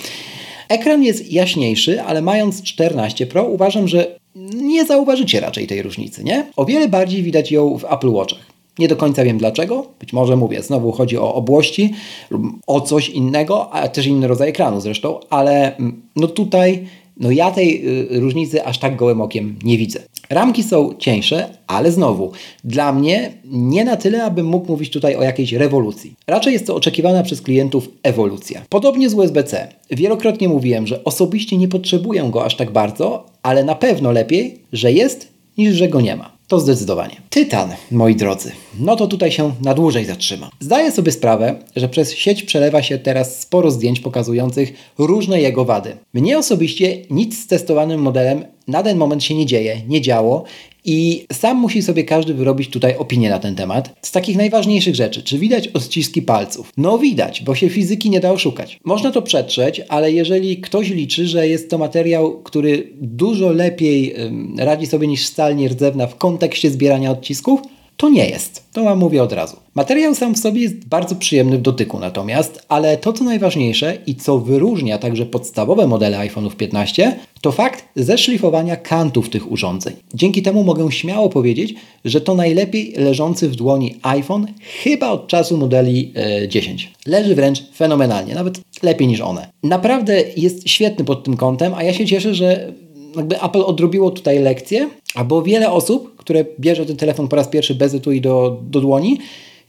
[0.68, 4.18] Ekran jest jaśniejszy, ale mając 14 Pro uważam, że
[4.54, 6.46] nie zauważycie raczej tej różnicy, nie?
[6.56, 8.46] O wiele bardziej widać ją w Apple Watchach.
[8.78, 9.86] Nie do końca wiem dlaczego.
[10.00, 11.94] Być może mówię, znowu chodzi o obłości
[12.30, 16.86] lub o coś innego, a też inny rodzaj ekranu zresztą, ale mm, no tutaj
[17.20, 20.00] no ja tej y, różnicy aż tak gołym okiem nie widzę.
[20.30, 22.32] Ramki są cieńsze, ale znowu,
[22.64, 26.14] dla mnie nie na tyle, abym mógł mówić tutaj o jakiejś rewolucji.
[26.26, 28.62] Raczej jest to oczekiwana przez klientów ewolucja.
[28.68, 29.68] Podobnie z USB-C.
[29.90, 34.92] Wielokrotnie mówiłem, że osobiście nie potrzebuję go aż tak bardzo, ale na pewno lepiej, że
[34.92, 35.28] jest,
[35.58, 36.37] niż że go nie ma.
[36.48, 37.16] To zdecydowanie.
[37.30, 40.50] Tytan, moi drodzy, no to tutaj się na dłużej zatrzyma.
[40.60, 45.96] Zdaję sobie sprawę, że przez sieć przelewa się teraz sporo zdjęć pokazujących różne jego wady.
[46.14, 50.44] Mnie osobiście nic z testowanym modelem na ten moment się nie dzieje, nie działo
[50.88, 53.94] i sam musi sobie każdy wyrobić tutaj opinię na ten temat.
[54.02, 56.72] Z takich najważniejszych rzeczy, czy widać odciski palców?
[56.76, 58.80] No widać, bo się fizyki nie da oszukać.
[58.84, 64.14] Można to przetrzeć, ale jeżeli ktoś liczy, że jest to materiał, który dużo lepiej
[64.58, 67.60] radzi sobie niż stal nierdzewna w kontekście zbierania odcisków,
[67.98, 68.62] to nie jest.
[68.72, 69.56] To Wam mówię od razu.
[69.74, 74.14] Materiał sam w sobie jest bardzo przyjemny w dotyku natomiast, ale to co najważniejsze i
[74.14, 79.94] co wyróżnia także podstawowe modele iPhone'ów 15, to fakt zeszlifowania kantów tych urządzeń.
[80.14, 84.46] Dzięki temu mogę śmiało powiedzieć, że to najlepiej leżący w dłoni iPhone
[84.82, 86.12] chyba od czasu modeli
[86.48, 86.84] 10.
[87.06, 89.48] E, Leży wręcz fenomenalnie, nawet lepiej niż one.
[89.62, 92.72] Naprawdę jest świetny pod tym kątem, a ja się cieszę, że
[93.16, 97.74] jakby Apple odrobiło tutaj lekcję, albo wiele osób, które bierze ten telefon po raz pierwszy
[97.74, 99.18] bez etui do, do dłoni,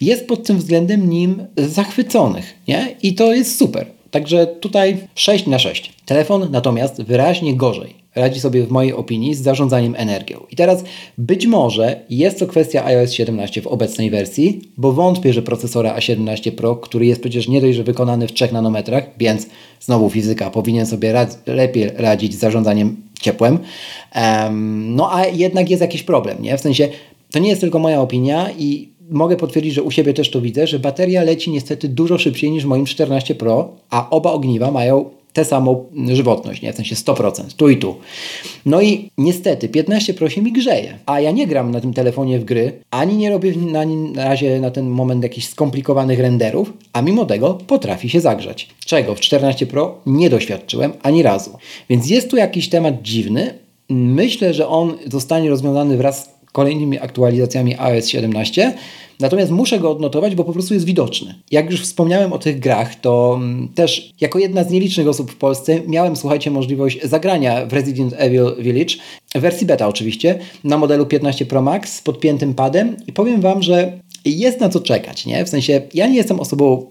[0.01, 2.95] jest pod tym względem nim zachwyconych, nie?
[3.03, 3.85] I to jest super.
[4.11, 5.93] Także tutaj 6 na 6.
[6.05, 10.39] Telefon natomiast wyraźnie gorzej radzi sobie w mojej opinii z zarządzaniem energią.
[10.51, 10.83] I teraz
[11.17, 16.51] być może jest to kwestia iOS 17 w obecnej wersji, bo wątpię, że procesora A17
[16.51, 19.47] Pro, który jest przecież nie dość, że wykonany w 3 nanometrach, więc
[19.79, 23.59] znowu fizyka powinien sobie rad lepiej radzić z zarządzaniem ciepłem.
[24.69, 26.57] No a jednak jest jakiś problem, nie?
[26.57, 26.89] W sensie
[27.31, 30.67] to nie jest tylko moja opinia i mogę potwierdzić, że u siebie też to widzę,
[30.67, 35.09] że bateria leci niestety dużo szybciej niż w moim 14 Pro, a oba ogniwa mają
[35.33, 36.73] tę samą żywotność, nie?
[36.73, 37.95] w sensie 100%, tu i tu.
[38.65, 42.39] No i niestety 15 Pro się mi grzeje, a ja nie gram na tym telefonie
[42.39, 47.01] w gry, ani nie robię na, na razie na ten moment jakichś skomplikowanych renderów, a
[47.01, 48.69] mimo tego potrafi się zagrzać.
[48.85, 51.51] Czego w 14 Pro nie doświadczyłem ani razu.
[51.89, 53.53] Więc jest tu jakiś temat dziwny.
[53.89, 58.73] Myślę, że on zostanie rozwiązany wraz z kolejnymi aktualizacjami iOS 17.
[59.19, 61.35] Natomiast muszę go odnotować, bo po prostu jest widoczny.
[61.51, 65.35] Jak już wspomniałem o tych grach, to mm, też jako jedna z nielicznych osób w
[65.35, 68.95] Polsce miałem, słuchajcie, możliwość zagrania w Resident Evil Village,
[69.35, 73.63] w wersji beta oczywiście, na modelu 15 Pro Max z podpiętym padem i powiem Wam,
[73.63, 75.45] że jest na co czekać, nie?
[75.45, 76.85] W sensie, ja nie jestem osobą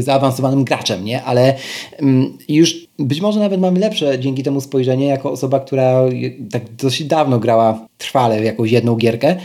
[0.00, 1.22] zaawansowanym graczem, nie?
[1.22, 1.54] Ale
[2.00, 6.04] um, już być może nawet mam lepsze dzięki temu spojrzenie jako osoba, która
[6.50, 9.36] tak dosyć dawno grała trwale w jakąś jedną gierkę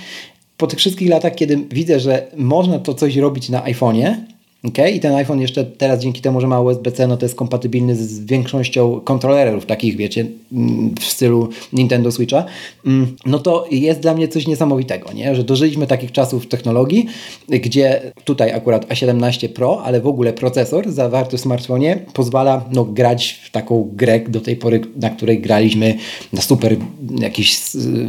[0.60, 4.16] po tych wszystkich latach, kiedy widzę, że można to coś robić na iPhone'ie,
[4.64, 4.92] Okay?
[4.92, 8.20] I ten iPhone jeszcze teraz dzięki temu, że ma USB-C, no to jest kompatybilny z
[8.20, 12.46] większością kontrolerów takich, wiecie, mm, w stylu Nintendo Switcha,
[12.86, 15.36] mm, no to jest dla mnie coś niesamowitego, nie?
[15.36, 17.06] że dożyliśmy takich czasów technologii,
[17.50, 23.40] gdzie tutaj akurat A17 Pro, ale w ogóle procesor zawarty w smartfonie pozwala no, grać
[23.44, 25.96] w taką grę do tej pory, na której graliśmy
[26.34, 26.78] na super
[27.20, 27.60] jakichś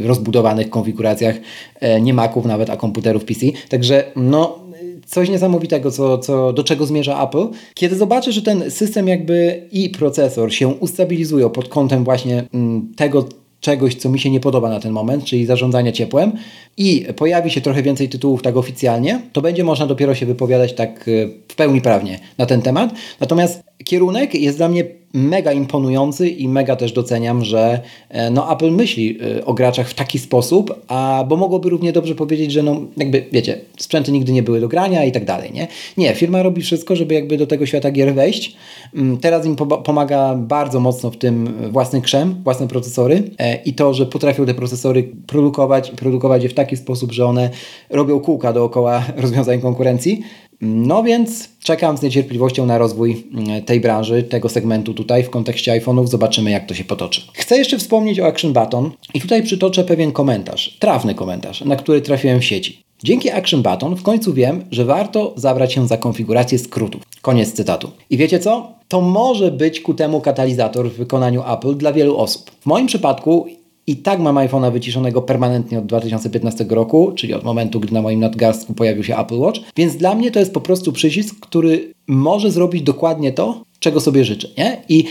[0.03, 1.35] rozbudowanych konfiguracjach,
[1.79, 3.45] e, nie Maców nawet, a komputerów PC.
[3.69, 4.70] Także no
[5.05, 7.47] coś niesamowitego, co, co, do czego zmierza Apple.
[7.73, 13.25] Kiedy zobaczę, że ten system jakby i procesor się ustabilizują pod kątem właśnie mm, tego,
[13.61, 16.31] czegoś, co mi się nie podoba na ten moment, czyli zarządzania ciepłem
[16.77, 21.07] i pojawi się trochę więcej tytułów tak oficjalnie, to będzie można dopiero się wypowiadać tak
[21.07, 22.93] e, w pełni prawnie na ten temat.
[23.19, 28.71] Natomiast kierunek jest dla mnie mega imponujący i mega też doceniam, że e, no, Apple
[28.71, 32.81] myśli e, o graczach w taki sposób, a bo mogłoby równie dobrze powiedzieć, że no
[32.97, 35.67] jakby wiecie, sprzęty nigdy nie były do grania i tak dalej, nie?
[35.97, 38.55] Nie, firma robi wszystko, żeby jakby do tego świata gier wejść.
[38.95, 43.93] Mm, teraz im pomaga bardzo mocno w tym własny krzem, własne procesory e, i to,
[43.93, 47.49] że potrafią te procesory produkować i produkować je w taki sposób, że one
[47.89, 50.23] robią kółka dookoła rozwiązań konkurencji.
[50.61, 55.71] No więc czekam z niecierpliwością na rozwój mm, tej branży, tego segmentu tutaj w kontekście
[55.81, 56.07] iPhone'ów.
[56.07, 57.21] Zobaczymy, jak to się potoczy.
[57.33, 62.01] Chcę jeszcze wspomnieć o Action Button i tutaj przytoczę pewien komentarz, trafny komentarz, na który
[62.01, 62.83] trafiłem w sieci.
[63.03, 67.01] Dzięki Action Button w końcu wiem, że warto zabrać się za konfigurację skrótów.
[67.21, 67.91] Koniec cytatu.
[68.09, 68.71] I wiecie co?
[68.87, 72.51] To może być ku temu katalizator w wykonaniu Apple dla wielu osób.
[72.51, 73.47] W moim przypadku
[73.87, 78.19] i tak mam iPhone'a wyciszonego permanentnie od 2015 roku, czyli od momentu, gdy na moim
[78.19, 82.51] nadgarstku pojawił się Apple Watch, więc dla mnie to jest po prostu przycisk, który może
[82.51, 84.47] zrobić dokładnie to, czego sobie życzę.
[84.57, 84.83] Nie?
[84.89, 85.05] I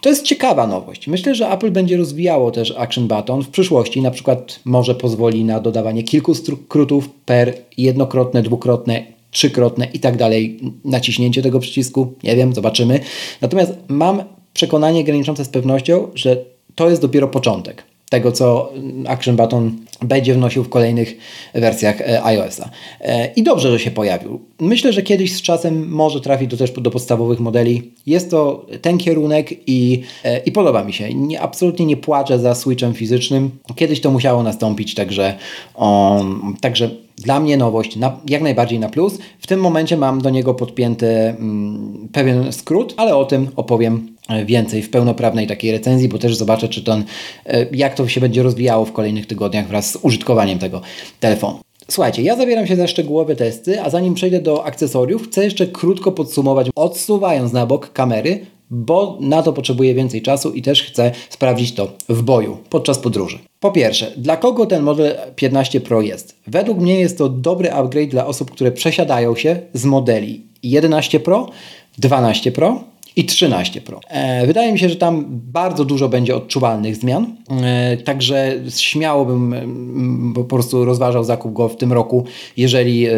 [0.00, 1.06] to jest ciekawa nowość.
[1.08, 4.02] Myślę, że Apple będzie rozwijało też Action Button w przyszłości.
[4.02, 10.60] Na przykład może pozwoli na dodawanie kilku skrótów per jednokrotne, dwukrotne, trzykrotne i tak dalej
[10.84, 12.12] naciśnięcie tego przycisku.
[12.22, 13.00] Nie wiem, zobaczymy.
[13.40, 18.72] Natomiast mam przekonanie graniczące z pewnością, że to jest dopiero początek tego, co
[19.08, 21.16] Action Button będzie wnosił w kolejnych
[21.54, 22.70] wersjach e, iOS-a.
[23.00, 24.40] E, I dobrze, że się pojawił.
[24.60, 27.92] Myślę, że kiedyś z czasem może trafić do też do podstawowych modeli.
[28.06, 31.14] Jest to ten kierunek i, e, i podoba mi się.
[31.14, 33.50] Nie, absolutnie nie płaczę za switchem fizycznym.
[33.76, 35.38] Kiedyś to musiało nastąpić, także,
[35.74, 39.18] um, także dla mnie nowość, na, jak najbardziej na plus.
[39.38, 44.82] W tym momencie mam do niego podpięty mm, pewien skrót, ale o tym opowiem więcej
[44.82, 47.04] w pełnoprawnej takiej recenzji, bo też zobaczę, czy ten,
[47.46, 50.80] e, jak to się będzie rozwijało w kolejnych tygodniach wraz z użytkowaniem tego
[51.20, 51.58] telefonu.
[51.88, 56.12] Słuchajcie, ja zabieram się za szczegółowe testy, a zanim przejdę do akcesoriów, chcę jeszcze krótko
[56.12, 61.74] podsumować, odsuwając na bok kamery, bo na to potrzebuję więcej czasu i też chcę sprawdzić
[61.74, 63.38] to w boju podczas podróży.
[63.60, 66.36] Po pierwsze, dla kogo ten model 15 Pro jest?
[66.46, 71.50] Według mnie jest to dobry upgrade dla osób, które przesiadają się z modeli 11 Pro,
[71.98, 72.80] 12 Pro
[73.16, 74.00] i 13 Pro.
[74.08, 79.54] E, wydaje mi się, że tam bardzo dużo będzie odczuwalnych zmian, e, także śmiało bym
[79.54, 82.24] mm, po prostu rozważał zakup go w tym roku,
[82.56, 83.12] jeżeli e,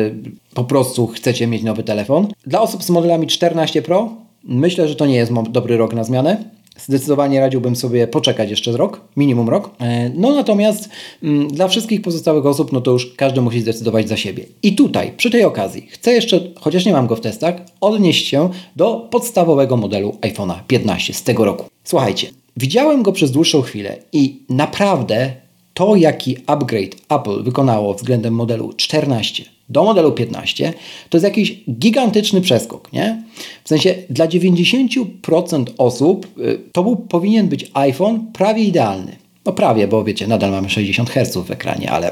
[0.55, 2.29] po prostu chcecie mieć nowy telefon.
[2.47, 6.44] Dla osób z modelami 14 Pro myślę, że to nie jest dobry rok na zmianę.
[6.79, 9.70] Zdecydowanie radziłbym sobie poczekać jeszcze rok, minimum rok.
[9.81, 10.88] E, no natomiast
[11.22, 14.44] mm, dla wszystkich pozostałych osób, no to już każdy musi zdecydować za siebie.
[14.62, 18.51] I tutaj, przy tej okazji, chcę jeszcze, chociaż nie mam go w testach, odnieść się
[18.77, 21.64] do podstawowego modelu iPhone'a 15 z tego roku.
[21.85, 25.33] Słuchajcie, widziałem go przez dłuższą chwilę i naprawdę
[25.74, 30.73] to, jaki upgrade Apple wykonało względem modelu 14 do modelu 15,
[31.09, 33.23] to jest jakiś gigantyczny przeskok, nie?
[33.65, 39.17] W sensie dla 90% osób y, to był, powinien być iPhone prawie idealny.
[39.45, 42.11] No prawie, bo wiecie, nadal mamy 60 Hz w ekranie, ale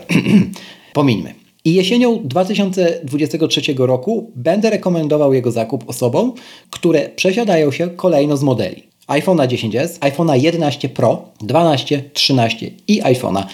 [0.92, 1.34] pomińmy.
[1.64, 6.32] I jesienią 2023 roku będę rekomendował jego zakup osobom,
[6.70, 8.82] które przesiadają się kolejno z modeli.
[9.08, 13.44] iPhone'a 10s, iPhone'a 11 Pro, 12, 13 i iPhone'a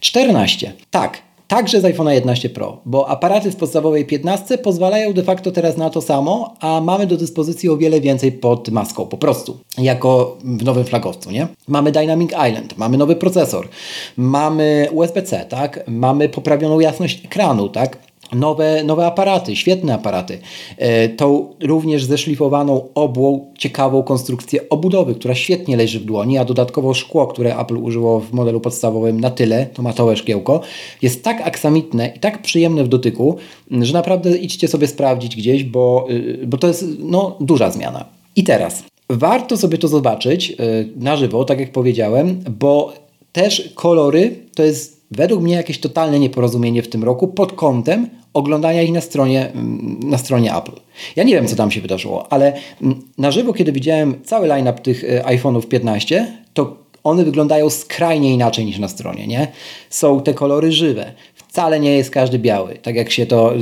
[0.00, 0.72] 14.
[0.90, 5.76] Tak, Także z iPhone'a 11 Pro, bo aparaty w podstawowej 15 pozwalają de facto teraz
[5.76, 10.38] na to samo, a mamy do dyspozycji o wiele więcej pod maską, po prostu, jako
[10.44, 11.46] w nowym flagowcu, nie?
[11.68, 13.68] Mamy Dynamic Island, mamy nowy procesor,
[14.16, 15.84] mamy USB-C, tak?
[15.86, 17.98] Mamy poprawioną jasność ekranu, tak?
[18.34, 20.38] Nowe, nowe aparaty, świetne aparaty.
[20.78, 26.94] E, tą również zeszlifowaną obłą, ciekawą konstrukcję obudowy, która świetnie leży w dłoni, a dodatkowo
[26.94, 30.60] szkło, które Apple użyło w modelu podstawowym na tyle, to matowe szkiełko,
[31.02, 33.36] jest tak aksamitne i tak przyjemne w dotyku,
[33.70, 38.04] że naprawdę idźcie sobie sprawdzić gdzieś, bo, y, bo to jest no, duża zmiana.
[38.36, 40.54] I teraz, warto sobie to zobaczyć y,
[40.96, 42.92] na żywo, tak jak powiedziałem, bo
[43.32, 48.82] też kolory to jest według mnie jakieś totalne nieporozumienie w tym roku pod kątem oglądania
[48.82, 50.80] ich na stronie, mm, na stronie Apple.
[51.16, 54.80] Ja nie wiem, co tam się wydarzyło, ale mm, na żywo, kiedy widziałem cały line-up
[54.80, 59.48] tych e, iPhone'ów 15, to one wyglądają skrajnie inaczej niż na stronie, nie?
[59.90, 61.12] Są te kolory żywe.
[61.34, 63.52] Wcale nie jest każdy biały, tak jak się to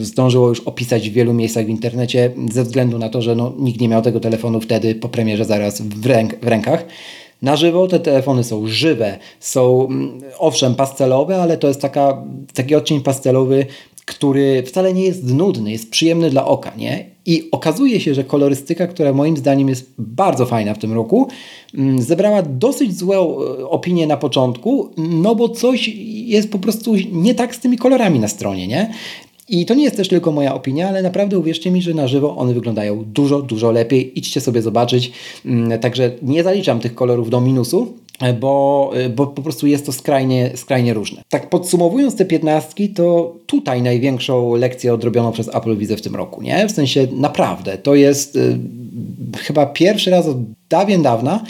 [0.00, 3.80] zdążyło już opisać w wielu miejscach w internecie, ze względu na to, że no, nikt
[3.80, 6.84] nie miał tego telefonu wtedy po premierze zaraz w, ręk, w rękach.
[7.42, 12.22] Na żywo te telefony są żywe, są mm, owszem pastelowe, ale to jest taka,
[12.54, 13.66] taki odcień pastelowy,
[14.06, 17.10] który wcale nie jest nudny, jest przyjemny dla oka, nie?
[17.26, 21.28] I okazuje się, że kolorystyka, która moim zdaniem jest bardzo fajna w tym roku,
[21.74, 23.22] mm, zebrała dosyć złe e,
[23.68, 28.28] opinie na początku, no bo coś jest po prostu nie tak z tymi kolorami na
[28.28, 28.90] stronie, nie?
[29.48, 32.36] I to nie jest też tylko moja opinia, ale naprawdę uwierzcie mi, że na żywo
[32.36, 34.18] one wyglądają dużo, dużo lepiej.
[34.18, 35.12] Idźcie sobie zobaczyć.
[35.44, 37.96] Mm, także nie zaliczam tych kolorów do minusu,
[38.40, 41.22] bo, e, bo po prostu jest to skrajnie, skrajnie różne.
[41.28, 46.42] Tak podsumowując te piętnastki, to tutaj największą lekcję odrobioną przez Apple widzę w tym roku,
[46.42, 46.68] nie?
[46.68, 48.58] W sensie naprawdę, to jest y,
[49.38, 50.36] chyba pierwszy raz od
[50.68, 51.44] dawien dawna,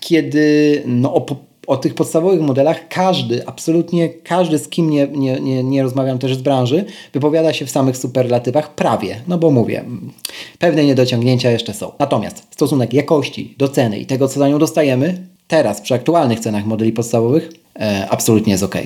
[0.00, 1.26] kiedy no, o,
[1.66, 6.36] o tych podstawowych modelach każdy, absolutnie każdy, z kim nie, nie, nie, nie rozmawiam też
[6.36, 9.84] z branży, wypowiada się w samych superlatywach prawie, no bo mówię,
[10.58, 11.92] pewne niedociągnięcia jeszcze są.
[11.98, 16.66] Natomiast stosunek jakości do ceny i tego, co za nią dostajemy, teraz przy aktualnych cenach
[16.66, 18.76] modeli podstawowych, e, absolutnie jest ok.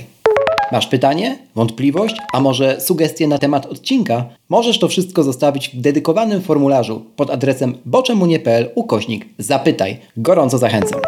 [0.72, 4.24] Masz pytanie, wątpliwość, a może sugestie na temat odcinka?
[4.48, 9.98] Możesz to wszystko zostawić w dedykowanym formularzu pod adresem boczemunie.pl ukośnik zapytaj.
[10.16, 11.00] Gorąco zachęcam.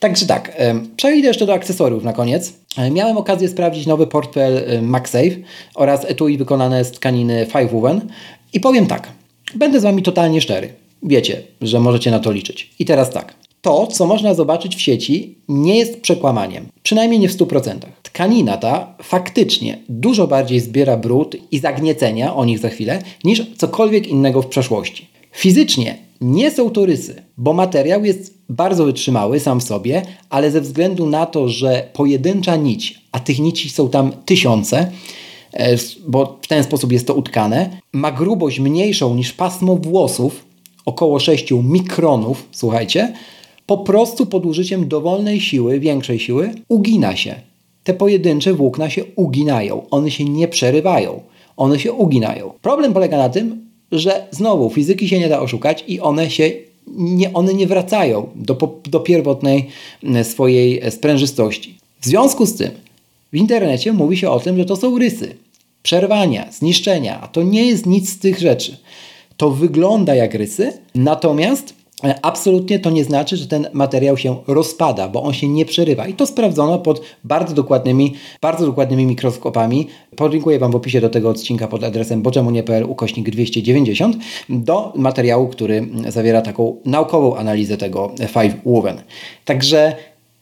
[0.00, 0.56] Także tak,
[0.96, 2.52] przejdę jeszcze do akcesoriów na koniec.
[2.90, 5.36] Miałem okazję sprawdzić nowy portfel MagSafe
[5.74, 8.00] oraz etui wykonane z tkaniny Five Woven
[8.52, 9.08] i powiem tak,
[9.54, 10.68] będę z Wami totalnie szczery.
[11.02, 12.70] Wiecie, że możecie na to liczyć.
[12.78, 17.36] I teraz tak, to, co można zobaczyć w sieci, nie jest przekłamaniem, przynajmniej nie w
[17.36, 17.78] 100%.
[18.02, 24.06] Tkanina ta faktycznie dużo bardziej zbiera brud i zagniecenia, o nich za chwilę, niż cokolwiek
[24.06, 25.06] innego w przeszłości.
[25.32, 30.60] Fizycznie nie są to rysy, bo materiał jest bardzo wytrzymały sam w sobie, ale ze
[30.60, 34.90] względu na to, że pojedyncza nić, a tych nici są tam tysiące,
[35.52, 35.76] e,
[36.08, 40.44] bo w ten sposób jest to utkane, ma grubość mniejszą niż pasmo włosów,
[40.84, 43.12] około 6 mikronów, słuchajcie,
[43.66, 47.34] po prostu pod użyciem dowolnej siły, większej siły, ugina się.
[47.84, 51.20] Te pojedyncze włókna się uginają, one się nie przerywają,
[51.56, 52.52] one się uginają.
[52.62, 56.50] Problem polega na tym, że znowu fizyki się nie da oszukać i one się
[56.96, 59.68] nie, one nie wracają do, do pierwotnej
[60.04, 61.78] e, swojej e, sprężystości.
[62.00, 62.70] W związku z tym
[63.32, 65.36] w internecie mówi się o tym, że to są rysy,
[65.82, 68.76] przerwania, zniszczenia, a to nie jest nic z tych rzeczy.
[69.36, 71.74] To wygląda jak rysy, natomiast
[72.22, 76.06] absolutnie to nie znaczy, że ten materiał się rozpada, bo on się nie przerywa.
[76.06, 79.88] I to sprawdzono pod bardzo dokładnymi, bardzo dokładnymi mikroskopami.
[80.16, 84.16] Podlinkuję Wam w opisie do tego odcinka pod adresem boczemunie.pl ukośnik 290
[84.48, 89.02] do materiału, który zawiera taką naukową analizę tego Five Woven.
[89.44, 89.96] Także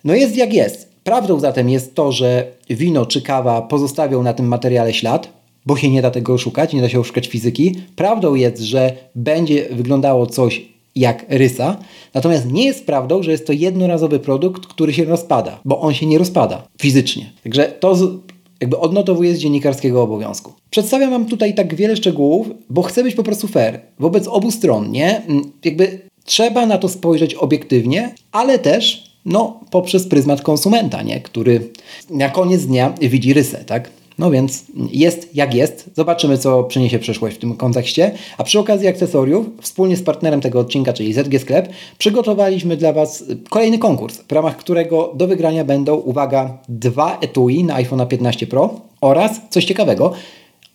[0.05, 0.91] no jest jak jest.
[1.05, 5.29] Prawdą zatem jest to, że wino czy kawa pozostawią na tym materiale ślad,
[5.67, 7.75] bo się nie da tego oszukać, nie da się oszukać fizyki.
[7.97, 10.63] Prawdą jest, że będzie wyglądało coś
[10.95, 11.77] jak rysa.
[12.15, 16.07] Natomiast nie jest prawdą, że jest to jednorazowy produkt, który się rozpada, bo on się
[16.07, 17.33] nie rozpada fizycznie.
[17.43, 17.97] Także to
[18.61, 20.53] jakby odnotowuję z dziennikarskiego obowiązku.
[20.71, 24.91] Przedstawiam Wam tutaj tak wiele szczegółów, bo chcę być po prostu fair wobec obu stron,
[24.91, 25.23] nie?
[25.23, 31.21] Mm, jakby trzeba na to spojrzeć obiektywnie, ale też no, poprzez pryzmat konsumenta, nie?
[31.21, 31.71] który
[32.11, 33.91] na koniec dnia widzi rysę, tak?
[34.21, 35.91] No więc jest jak jest.
[35.97, 38.13] Zobaczymy, co przyniesie przyszłość w tym kontekście.
[38.39, 43.25] A przy okazji akcesoriów, wspólnie z partnerem tego odcinka, czyli ZG Sklep, przygotowaliśmy dla Was
[43.51, 48.81] kolejny konkurs, w ramach którego do wygrania będą, uwaga, dwa etui na iPhone 15 Pro
[49.01, 50.13] oraz, coś ciekawego,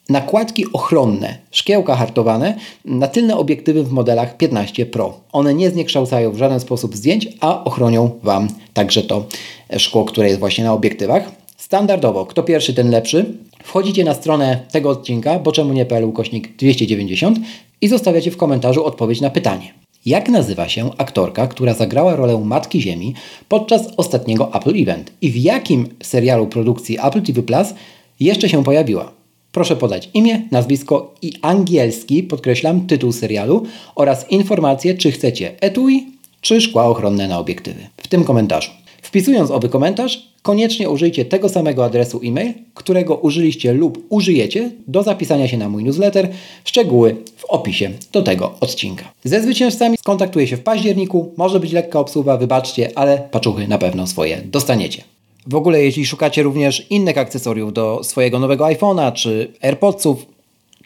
[0.09, 2.55] nakładki ochronne, szkiełka hartowane
[2.85, 5.13] na tylne obiektywy w modelach 15 Pro.
[5.31, 9.25] One nie zniekształcają w żaden sposób zdjęć, a ochronią Wam także to
[9.77, 11.44] szkło, które jest właśnie na obiektywach.
[11.75, 13.25] Standardowo, kto pierwszy, ten lepszy.
[13.63, 17.39] Wchodzicie na stronę tego odcinka, bo czemu nie PL ukośnik 290
[17.81, 19.73] i zostawiacie w komentarzu odpowiedź na pytanie.
[20.05, 23.13] Jak nazywa się aktorka, która zagrała rolę Matki Ziemi
[23.49, 25.11] podczas ostatniego Apple Event?
[25.21, 27.67] I w jakim serialu produkcji Apple TV Plus
[28.19, 29.11] jeszcze się pojawiła?
[29.51, 36.07] Proszę podać imię, nazwisko i angielski, podkreślam, tytuł serialu oraz informację, czy chcecie etui,
[36.41, 37.87] czy szkła ochronne na obiektywy.
[37.97, 38.84] W tym komentarzu.
[39.05, 45.47] Wpisując oby komentarz, koniecznie użyjcie tego samego adresu e-mail, którego użyliście lub użyjecie do zapisania
[45.47, 46.29] się na mój newsletter.
[46.63, 49.11] Szczegóły w opisie do tego odcinka.
[49.23, 51.31] Ze zwycięzcami skontaktuję się w październiku.
[51.37, 55.03] Może być lekka obsługa, wybaczcie, ale paczuchy na pewno swoje dostaniecie.
[55.47, 60.25] W ogóle, jeśli szukacie również innych akcesoriów do swojego nowego iPhone'a czy AirPodsów,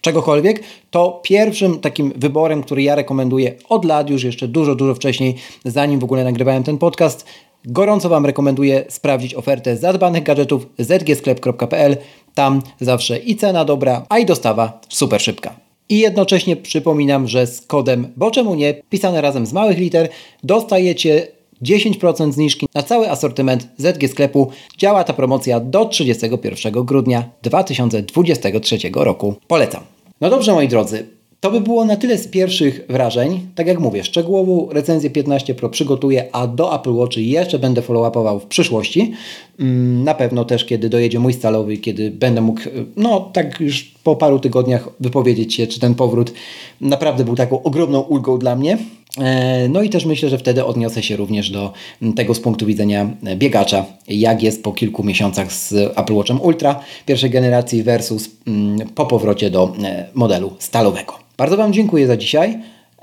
[0.02, 5.36] czegokolwiek, to pierwszym takim wyborem, który ja rekomenduję od lat, już jeszcze dużo, dużo wcześniej,
[5.66, 7.26] zanim w ogóle nagrywałem ten podcast,
[7.66, 11.98] gorąco Wam rekomenduję sprawdzić ofertę zadbanych gadżetów zgsklep.pl.
[12.34, 15.56] Tam zawsze i cena dobra, a i dostawa super szybka.
[15.90, 20.10] I jednocześnie przypominam, że z kodem bo czemu nie, pisane razem z małych liter,
[20.44, 21.28] dostajecie
[21.64, 24.52] 10% zniżki na cały asortyment ZG sklepu.
[24.78, 29.36] Działa ta promocja do 31 grudnia 2023 roku.
[29.48, 29.84] Polecam.
[30.22, 33.48] No dobrze, moi drodzy, to by było na tyle z pierwszych wrażeń.
[33.56, 38.40] Tak jak mówię, szczegółową recenzję 15 Pro przygotuję, a do Apple Watch jeszcze będę follow-upował
[38.40, 39.14] w przyszłości.
[39.60, 42.62] Mm, na pewno też, kiedy dojedzie mój stalowy, kiedy będę mógł,
[42.96, 46.34] no tak już po paru tygodniach wypowiedzieć się, czy ten powrót
[46.82, 48.78] naprawdę był taką ogromną ulgą dla mnie.
[49.22, 51.74] E, no i też myślę, że wtedy odniosę się również do
[52.16, 57.30] tego z punktu widzenia biegacza, jak jest po kilku miesiącach z Apple Watchem Ultra pierwszej
[57.30, 61.14] generacji versus mm, po powrocie do e, modelu stalowego.
[61.38, 62.60] Bardzo Wam dziękuję za dzisiaj.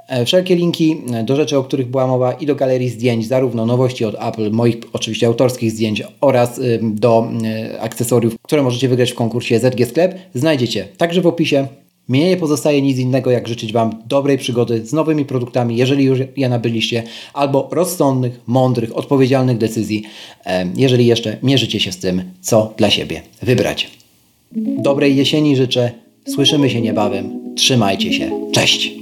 [0.08, 4.04] E, wszelkie linki do rzeczy, o których była mowa i do galerii zdjęć, zarówno nowości
[4.04, 7.28] od Apple, moich oczywiście autorskich zdjęć oraz do
[7.80, 11.66] akcesoriów, które możecie wygrać w konkursie ZG Sklep, znajdziecie także w opisie.
[12.08, 16.18] Mnie nie pozostaje nic innego, jak życzyć Wam dobrej przygody z nowymi produktami, jeżeli już
[16.36, 17.02] je nabyliście,
[17.34, 20.02] albo rozsądnych, mądrych, odpowiedzialnych decyzji,
[20.76, 23.90] jeżeli jeszcze mierzycie się z tym, co dla siebie wybrać.
[24.78, 25.92] Dobrej jesieni życzę.
[26.28, 27.54] Słyszymy się niebawem.
[27.56, 28.30] Trzymajcie się.
[28.52, 28.92] Cześć!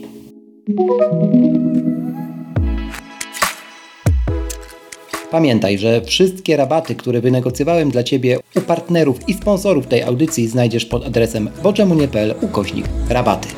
[5.34, 10.84] Pamiętaj, że wszystkie rabaty, które wynegocjowałem dla Ciebie u partnerów i sponsorów tej audycji znajdziesz
[10.84, 13.48] pod adresem boczemunie.pl ukośnik rabaty.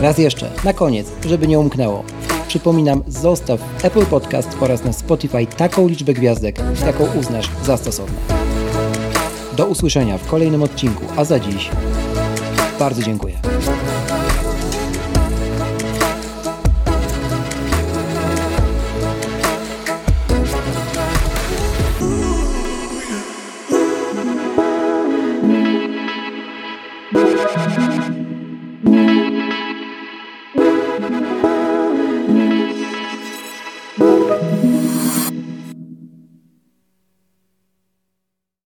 [0.00, 2.04] Raz jeszcze, na koniec, żeby nie umknęło.
[2.48, 8.18] Przypominam, zostaw Apple Podcast oraz na Spotify taką liczbę gwiazdek, jaką uznasz za stosowną.
[9.56, 11.70] Do usłyszenia w kolejnym odcinku, a za dziś
[12.78, 13.34] bardzo dziękuję.